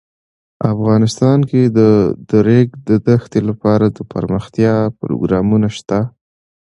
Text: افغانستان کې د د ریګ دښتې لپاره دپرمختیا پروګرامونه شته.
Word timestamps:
افغانستان 0.73 1.39
کې 1.49 1.61
د 1.77 1.79
د 2.29 2.31
ریګ 2.47 2.69
دښتې 3.07 3.39
لپاره 3.49 3.85
دپرمختیا 3.97 4.75
پروګرامونه 5.01 5.67
شته. 5.77 5.99